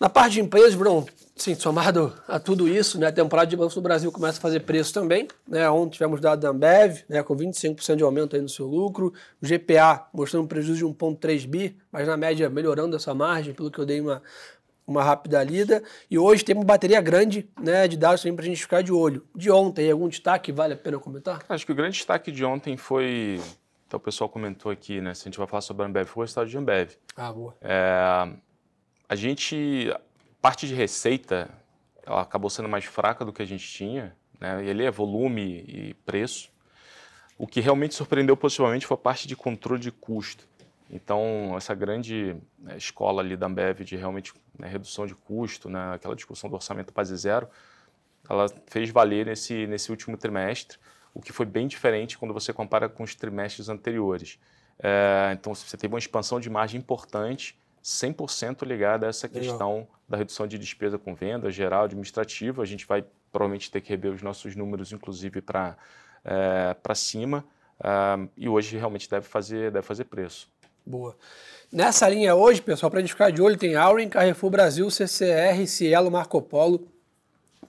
Na 0.00 0.08
parte 0.08 0.34
de 0.34 0.40
empresas, 0.40 0.76
Bruno, 0.76 1.04
sim, 1.34 1.56
somado 1.56 2.14
a 2.28 2.38
tudo 2.38 2.68
isso, 2.68 3.00
né, 3.00 3.08
a 3.08 3.12
temporada 3.12 3.50
de 3.50 3.56
bancos 3.56 3.74
do 3.74 3.80
Brasil 3.80 4.12
começa 4.12 4.38
a 4.38 4.40
fazer 4.40 4.60
preço 4.60 4.94
também. 4.94 5.26
Né, 5.46 5.68
ontem 5.68 5.94
tivemos 5.94 6.20
dado 6.20 6.40
da 6.40 6.50
Ambev, 6.50 7.02
né, 7.08 7.20
com 7.24 7.36
25% 7.36 7.96
de 7.96 8.04
aumento 8.04 8.36
aí 8.36 8.42
no 8.42 8.48
seu 8.48 8.64
lucro. 8.64 9.12
O 9.42 9.46
GPA 9.46 10.06
mostrando 10.12 10.44
um 10.44 10.46
prejuízo 10.46 10.78
de 10.78 10.84
1,3 10.84 11.48
bi, 11.48 11.76
mas 11.90 12.06
na 12.06 12.16
média 12.16 12.48
melhorando 12.48 12.94
essa 12.94 13.12
margem, 13.12 13.52
pelo 13.52 13.72
que 13.72 13.78
eu 13.80 13.84
dei 13.84 14.00
uma, 14.00 14.22
uma 14.88 15.02
rápida 15.02 15.42
lida. 15.44 15.82
E 16.10 16.18
hoje 16.18 16.44
tem 16.44 16.56
uma 16.56 16.64
bateria 16.64 17.00
grande 17.00 17.48
né, 17.60 17.86
de 17.86 17.96
dados 17.96 18.22
também 18.22 18.34
para 18.34 18.44
a 18.44 18.48
gente 18.48 18.62
ficar 18.62 18.82
de 18.82 18.90
olho. 18.90 19.24
De 19.36 19.50
ontem, 19.50 19.90
algum 19.90 20.08
destaque 20.08 20.50
vale 20.50 20.72
a 20.72 20.76
pena 20.76 20.98
comentar? 20.98 21.44
Acho 21.48 21.66
que 21.66 21.72
o 21.72 21.74
grande 21.74 21.98
destaque 21.98 22.32
de 22.32 22.44
ontem 22.44 22.76
foi. 22.76 23.40
Então, 23.86 23.98
o 23.98 24.00
pessoal 24.00 24.28
comentou 24.28 24.72
aqui, 24.72 25.00
né? 25.00 25.14
Se 25.14 25.22
a 25.22 25.24
gente 25.24 25.38
vai 25.38 25.46
falar 25.46 25.60
sobre 25.60 25.82
a 25.82 25.86
Ambev, 25.86 26.06
foi 26.06 26.22
o 26.22 26.24
resultado 26.24 26.48
de 26.48 26.56
Ambev. 26.56 26.90
Ah, 27.16 27.32
boa. 27.32 27.54
É, 27.60 28.28
a 29.08 29.14
gente, 29.14 29.94
parte 30.42 30.66
de 30.66 30.74
receita, 30.74 31.48
ela 32.04 32.22
acabou 32.22 32.50
sendo 32.50 32.68
mais 32.68 32.84
fraca 32.84 33.24
do 33.24 33.32
que 33.32 33.42
a 33.42 33.46
gente 33.46 33.66
tinha, 33.66 34.14
né? 34.40 34.64
E 34.64 34.70
ali 34.70 34.84
é 34.84 34.90
volume 34.90 35.64
e 35.66 35.94
preço. 36.04 36.50
O 37.36 37.46
que 37.46 37.60
realmente 37.60 37.94
surpreendeu 37.94 38.36
positivamente 38.36 38.86
foi 38.86 38.94
a 38.96 38.98
parte 38.98 39.28
de 39.28 39.36
controle 39.36 39.80
de 39.80 39.92
custo. 39.92 40.46
Então, 40.90 41.54
essa 41.56 41.74
grande 41.74 42.36
né, 42.58 42.76
escola 42.76 43.22
ali 43.22 43.36
da 43.36 43.46
Ambev 43.46 43.80
de 43.80 43.96
realmente 43.96 44.32
né, 44.58 44.68
redução 44.68 45.06
de 45.06 45.14
custo, 45.14 45.68
né, 45.68 45.94
aquela 45.94 46.16
discussão 46.16 46.48
do 46.48 46.56
orçamento 46.56 46.92
base 46.92 47.14
zero, 47.16 47.48
ela 48.28 48.46
fez 48.66 48.90
valer 48.90 49.26
nesse, 49.26 49.66
nesse 49.66 49.90
último 49.90 50.16
trimestre, 50.16 50.78
o 51.14 51.20
que 51.20 51.32
foi 51.32 51.46
bem 51.46 51.66
diferente 51.66 52.16
quando 52.16 52.32
você 52.32 52.52
compara 52.52 52.88
com 52.88 53.02
os 53.02 53.14
trimestres 53.14 53.68
anteriores. 53.68 54.38
É, 54.78 55.30
então, 55.32 55.54
você 55.54 55.76
teve 55.76 55.92
uma 55.92 55.98
expansão 55.98 56.40
de 56.40 56.48
margem 56.48 56.80
importante 56.80 57.58
100% 57.82 58.66
ligada 58.66 59.06
a 59.06 59.08
essa 59.08 59.28
questão 59.28 59.72
Legal. 59.72 59.88
da 60.08 60.16
redução 60.16 60.46
de 60.46 60.58
despesa 60.58 60.98
com 60.98 61.14
venda, 61.14 61.50
geral, 61.50 61.84
administrativa. 61.84 62.62
A 62.62 62.66
gente 62.66 62.86
vai 62.86 63.04
provavelmente 63.32 63.70
ter 63.70 63.80
que 63.80 63.90
rever 63.90 64.12
os 64.12 64.22
nossos 64.22 64.56
números, 64.56 64.92
inclusive, 64.92 65.40
para 65.40 65.76
é, 66.24 66.94
cima. 66.94 67.44
Uh, 67.78 68.28
e 68.36 68.48
hoje 68.48 68.76
realmente 68.76 69.08
deve 69.08 69.26
fazer, 69.26 69.70
deve 69.70 69.86
fazer 69.86 70.04
preço. 70.04 70.50
Boa. 70.88 71.14
Nessa 71.70 72.08
linha 72.08 72.34
hoje, 72.34 72.62
pessoal, 72.62 72.88
para 72.88 73.00
a 73.00 73.02
gente 73.02 73.12
ficar 73.12 73.30
de 73.30 73.42
olho, 73.42 73.58
tem 73.58 73.74
Aurin, 73.74 74.08
Carrefour 74.08 74.48
Brasil, 74.48 74.90
CCR, 74.90 75.66
Cielo, 75.66 76.10
Marco 76.10 76.40
Polo, 76.40 76.88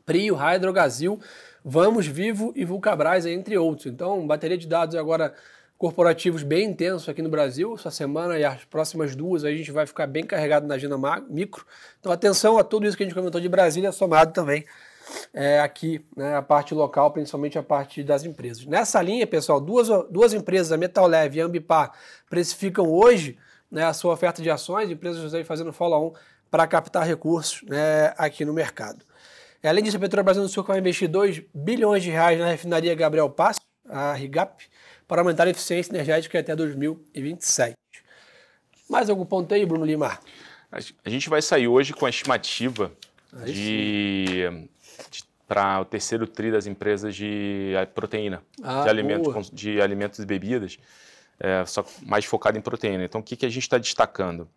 Prio, 0.06 0.36
Hydrogazil, 0.36 1.20
Vamos, 1.62 2.08
Vivo 2.08 2.54
e 2.56 2.64
Vulcabras, 2.64 3.26
entre 3.26 3.58
outros. 3.58 3.88
Então, 3.88 4.26
bateria 4.26 4.58
de 4.58 4.66
dados 4.66 4.96
agora 4.96 5.34
corporativos 5.78 6.44
bem 6.44 6.70
intensos 6.70 7.10
aqui 7.10 7.22
no 7.22 7.28
Brasil. 7.28 7.76
Essa 7.76 7.92
semana 7.92 8.40
e 8.40 8.46
as 8.46 8.64
próximas 8.64 9.18
duas 9.18 9.44
a 9.44 9.52
gente 9.52 9.70
vai 9.70 9.86
ficar 9.86 10.08
bem 10.08 10.24
carregado 10.24 10.66
na 10.66 10.76
agenda 10.76 10.98
micro. 11.30 11.66
Então, 12.00 12.14
atenção 12.14 12.58
a 12.58 12.64
tudo 12.64 12.88
isso 12.88 12.96
que 12.96 13.04
a 13.04 13.06
gente 13.06 13.16
comentou 13.16 13.42
de 13.42 13.50
Brasília, 13.50 13.92
somado 13.92 14.32
também 14.32 14.64
é, 15.34 15.60
aqui, 15.60 16.04
né, 16.16 16.36
a 16.36 16.42
parte 16.42 16.74
local, 16.74 17.12
principalmente 17.12 17.58
a 17.58 17.64
parte 17.64 18.04
das 18.04 18.24
empresas. 18.24 18.66
Nessa 18.66 19.02
linha, 19.02 19.26
pessoal, 19.28 19.60
duas, 19.60 19.88
duas 20.10 20.34
empresas, 20.34 20.72
a 20.72 20.78
Metal 20.78 21.06
Leve 21.08 21.38
e 21.38 21.42
a 21.42 21.46
Ambipar, 21.46 21.92
precificam 22.30 22.90
hoje 22.90 23.38
né, 23.72 23.86
a 23.86 23.94
sua 23.94 24.14
oferta 24.14 24.42
de 24.42 24.50
ações, 24.50 24.90
empresas 24.90 25.34
aí 25.34 25.44
fazendo 25.44 25.72
follow-on 25.72 26.14
para 26.50 26.66
captar 26.68 27.06
recursos 27.06 27.62
né, 27.64 28.14
aqui 28.18 28.44
no 28.44 28.54
mercado. 28.54 29.06
Além 29.64 29.84
disso, 29.84 29.98
a 29.98 30.00
Petrobras 30.00 30.38
anunciou 30.38 30.64
que 30.64 30.72
vai 30.72 30.80
investir 30.80 31.10
2 31.10 31.44
bilhões 31.54 32.02
de 32.02 32.10
reais 32.10 32.40
na 32.40 32.48
refinaria 32.48 32.96
Gabriel 32.96 33.30
Passo, 33.30 33.60
a 33.88 34.14
RIGAP, 34.14 34.64
para 35.08 35.22
aumentar 35.22 35.48
a 35.48 35.50
eficiência 35.50 35.92
energética 35.92 36.40
até 36.40 36.56
2027. 36.56 37.76
Mais 38.90 39.10
algum 39.10 39.26
ponto 39.26 39.54
aí, 39.54 39.66
Bruno 39.66 39.86
Lima? 39.86 40.18
A 40.72 41.10
gente 41.10 41.30
vai 41.30 41.42
sair 41.42 41.68
hoje 41.68 41.94
com 41.94 42.06
a 42.06 42.10
estimativa 42.10 42.92
de, 43.46 44.44
de 45.12 45.24
para 45.48 45.82
o 45.82 45.86
terceiro 45.86 46.28
tri 46.28 46.52
das 46.52 46.68
empresas 46.68 47.16
de 47.16 47.74
proteína, 47.96 48.44
ah, 48.62 48.84
de, 48.84 48.90
alimentos, 48.90 49.50
de 49.50 49.82
alimentos 49.82 50.20
e 50.20 50.26
bebidas, 50.26 50.78
é, 51.40 51.66
só 51.66 51.84
mais 52.04 52.24
focado 52.24 52.58
em 52.58 52.62
proteína. 52.62 53.04
Então, 53.04 53.20
o 53.20 53.24
que, 53.24 53.36
que 53.36 53.46
a 53.46 53.50
gente 53.50 53.64
está 53.64 53.80
destacando? 53.80 54.48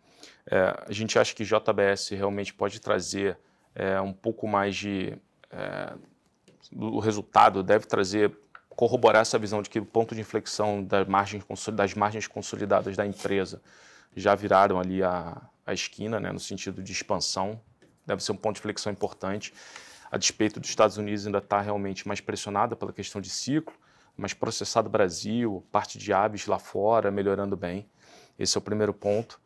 É, 0.45 0.83
a 0.87 0.91
gente 0.91 1.17
acha 1.17 1.33
que 1.33 1.43
JBS 1.43 2.09
realmente 2.09 2.53
pode 2.53 2.79
trazer 2.79 3.37
é, 3.73 3.99
um 3.99 4.13
pouco 4.13 4.47
mais 4.47 4.75
de. 4.75 5.17
É, 5.51 5.93
o 6.75 6.99
resultado 6.99 7.63
deve 7.63 7.85
trazer 7.85 8.31
corroborar 8.69 9.21
essa 9.21 9.37
visão 9.37 9.61
de 9.61 9.69
que 9.69 9.79
o 9.79 9.85
ponto 9.85 10.13
de 10.13 10.21
inflexão 10.21 10.83
das 10.83 11.07
margens, 11.07 11.43
das 11.73 11.93
margens 11.93 12.27
consolidadas 12.27 12.95
da 12.95 13.05
empresa 13.05 13.61
já 14.15 14.35
viraram 14.35 14.79
ali 14.79 15.03
a, 15.03 15.41
a 15.65 15.73
esquina, 15.73 16.19
né, 16.19 16.31
no 16.31 16.39
sentido 16.39 16.83
de 16.83 16.91
expansão. 16.91 17.59
Deve 18.05 18.23
ser 18.23 18.31
um 18.31 18.37
ponto 18.37 18.55
de 18.55 18.59
inflexão 18.61 18.91
importante. 18.91 19.53
A 20.11 20.17
despeito 20.17 20.59
dos 20.59 20.69
Estados 20.69 20.97
Unidos 20.97 21.25
ainda 21.25 21.39
está 21.39 21.59
realmente 21.59 22.07
mais 22.07 22.21
pressionada 22.21 22.75
pela 22.75 22.93
questão 22.93 23.19
de 23.19 23.29
ciclo, 23.29 23.73
mas 24.15 24.33
processado 24.33 24.89
Brasil, 24.89 25.65
parte 25.71 25.97
de 25.97 26.13
aves 26.13 26.45
lá 26.45 26.59
fora, 26.59 27.09
melhorando 27.09 27.57
bem. 27.57 27.89
Esse 28.37 28.57
é 28.57 28.59
o 28.59 28.61
primeiro 28.61 28.93
ponto. 28.93 29.41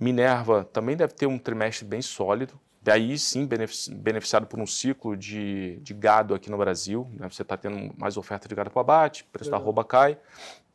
Minerva 0.00 0.64
também 0.64 0.96
deve 0.96 1.12
ter 1.12 1.26
um 1.26 1.38
trimestre 1.38 1.86
bem 1.86 2.00
sólido, 2.00 2.58
Daí 2.80 3.18
sim, 3.18 3.46
beneficiado 3.46 4.46
por 4.46 4.58
um 4.58 4.66
ciclo 4.66 5.14
de, 5.14 5.78
de 5.82 5.92
gado 5.92 6.34
aqui 6.34 6.50
no 6.50 6.56
Brasil. 6.56 7.06
Né? 7.12 7.28
Você 7.28 7.42
está 7.42 7.54
tendo 7.54 7.94
mais 7.98 8.16
oferta 8.16 8.48
de 8.48 8.54
gado 8.54 8.70
para 8.70 8.80
abate, 8.80 9.24
preço 9.24 9.50
da 9.50 9.58
arroba 9.58 9.84
cai. 9.84 10.16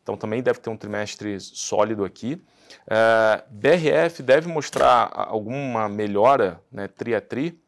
Então 0.04 0.16
também 0.18 0.44
deve 0.44 0.60
ter 0.60 0.70
um 0.70 0.78
trimestre 0.78 1.40
sólido 1.40 2.04
aqui. 2.04 2.40
É, 2.86 3.44
BRF 3.50 4.22
deve 4.22 4.48
mostrar 4.48 5.10
alguma 5.14 5.90
melhora 5.90 6.62
né, 6.72 6.88
tri 6.88 7.16
a 7.16 7.22
tri. 7.22 7.60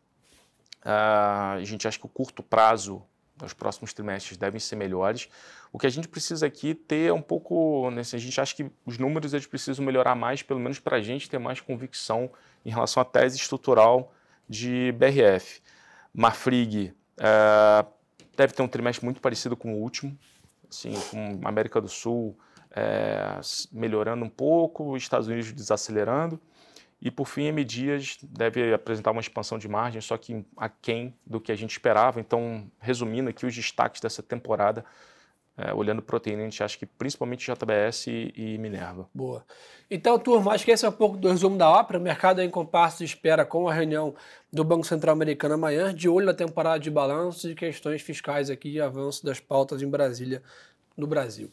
Uh, 0.86 1.56
a 1.56 1.64
gente 1.64 1.88
acha 1.88 1.98
que 1.98 2.06
o 2.06 2.10
curto 2.10 2.44
prazo 2.44 3.02
os 3.44 3.54
próximos 3.54 3.94
trimestres 3.94 4.38
devem 4.38 4.60
ser 4.60 4.76
melhores. 4.76 5.28
O 5.72 5.80
que 5.80 5.88
a 5.88 5.90
gente 5.90 6.08
precisa 6.08 6.46
aqui 6.46 6.74
ter 6.74 7.12
um 7.12 7.22
pouco, 7.22 7.90
né, 7.92 8.02
a 8.02 8.18
gente 8.18 8.40
acha 8.40 8.56
que 8.56 8.72
os 8.86 8.98
números 8.98 9.34
eles 9.34 9.46
precisam 9.46 9.84
melhorar 9.84 10.16
mais, 10.16 10.42
pelo 10.42 10.60
menos 10.60 10.80
para 10.80 10.98
a 10.98 11.02
gente 11.02 11.30
ter 11.30 11.38
mais 11.38 11.60
convicção 11.60 12.32
em 12.64 12.70
relação 12.70 13.02
à 13.02 13.06
tese 13.06 13.38
estrutural 13.38 14.14
de 14.48 14.94
BRF. 14.94 15.62
Marfrig 16.14 16.94
é, 17.18 17.86
deve 18.38 18.54
ter 18.54 18.62
um 18.62 18.68
trimestre 18.68 19.04
muito 19.04 19.20
parecido 19.20 19.58
com 19.58 19.74
o 19.74 19.82
último, 19.82 20.18
assim, 20.76 20.94
com 21.10 21.46
a 21.46 21.50
América 21.50 21.80
do 21.80 21.88
Sul 21.88 22.38
é, 22.76 23.40
melhorando 23.72 24.26
um 24.26 24.30
pouco, 24.30 24.98
Estados 24.98 25.28
Unidos 25.28 25.52
desacelerando. 25.54 26.40
E 27.02 27.10
por 27.10 27.26
fim, 27.28 27.44
M 27.46 27.64
Dias 27.64 28.18
deve 28.22 28.74
apresentar 28.74 29.12
uma 29.12 29.22
expansão 29.22 29.58
de 29.58 29.68
margem, 29.68 30.02
só 30.02 30.18
que 30.18 30.46
aquém 30.58 31.14
do 31.26 31.40
que 31.40 31.52
a 31.52 31.56
gente 31.56 31.72
esperava. 31.72 32.20
Então, 32.20 32.70
resumindo 32.80 33.30
aqui 33.30 33.46
os 33.46 33.56
destaques 33.56 34.02
dessa 34.02 34.24
temporada, 34.24 34.84
é, 35.58 35.74
olhando 35.74 36.02
proteína, 36.02 36.42
a 36.42 36.46
gente 36.46 36.62
acha 36.62 36.78
que 36.78 36.86
principalmente 36.86 37.50
JBS 37.50 38.08
e, 38.08 38.34
e, 38.36 38.58
Minerva. 38.58 39.08
Boa. 39.14 39.46
Então, 39.90 40.20
turma, 40.20 40.52
acho 40.52 40.66
que 40.66 40.72
esse 40.72 40.86
é 40.86 40.90
um 40.90 40.92
pouco 40.92 41.18
do 41.18 41.30
resumo 41.30 41.58
da 41.58 41.70
ópera. 41.70 41.98
O 41.98 42.02
mercado 42.02 42.42
é 42.42 42.44
em 42.44 42.50
compasso 42.50 42.98
de 42.98 43.06
espera 43.06 43.46
com 43.46 43.70
a 43.70 43.74
reunião 43.74 44.14
do 44.52 44.64
Banco 44.66 44.86
Central 44.86 45.14
Americano 45.14 45.54
amanhã, 45.54 45.94
de 45.94 46.10
olho 46.10 46.26
na 46.26 46.34
temporada 46.34 46.80
de 46.80 46.92
balanços 46.92 47.46
e 47.46 47.56
questões 47.56 48.02
fiscais 48.02 48.50
aqui 48.50 48.70
e 48.70 48.82
avanço 48.82 49.26
das 49.26 49.40
pautas 49.40 49.82
em 49.82 49.88
Brasília, 49.88 50.44
no 50.98 51.08
Brasil. 51.08 51.50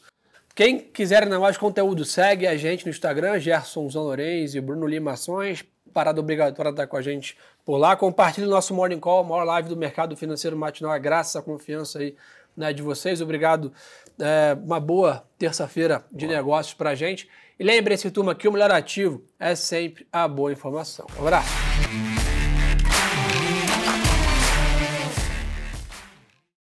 Quem 0.55 0.79
quiser 0.79 1.23
ainda 1.23 1.39
mais 1.39 1.57
conteúdo, 1.57 2.05
segue 2.05 2.47
a 2.47 2.57
gente 2.57 2.85
no 2.85 2.91
Instagram, 2.91 3.39
Gerson 3.39 3.89
Lourenço 3.95 4.57
e 4.57 4.61
Bruno 4.61 4.87
Lima 4.87 5.13
Ações. 5.13 5.65
Parada 5.95 6.21
obrigatória 6.21 6.71
estar 6.71 6.87
com 6.87 6.97
a 6.97 7.03
gente 7.03 7.37
por 7.65 7.77
lá. 7.77 7.97
Compartilhe 7.97 8.47
o 8.47 8.51
nosso 8.51 8.75
Morning 8.75 8.99
Call, 8.99 9.21
a 9.21 9.29
maior 9.29 9.45
live 9.45 9.69
do 9.69 9.77
mercado 9.77 10.17
financeiro 10.17 10.57
matinal. 10.57 10.99
Graças 11.01 11.37
à 11.37 11.43
confiança 11.43 12.01
aí 12.01 12.17
né, 12.57 12.73
de 12.73 12.83
vocês. 12.83 13.21
Obrigado. 13.21 13.73
É, 14.21 14.57
uma 14.63 14.79
boa 14.79 15.25
terça-feira 15.39 16.05
de 16.13 16.27
boa. 16.27 16.37
negócios 16.37 16.75
para 16.75 16.91
a 16.91 16.95
gente. 16.95 17.29
E 17.59 17.65
lembre-se, 17.65 18.11
turma, 18.11 18.35
que 18.35 18.49
o 18.49 18.53
melhor 18.53 18.71
ativo 18.71 19.25
é 19.39 19.55
sempre 19.55 20.07
a 20.13 20.27
boa 20.27 20.53
informação. 20.53 21.07
Um 21.19 21.23
abraço. 21.23 22.02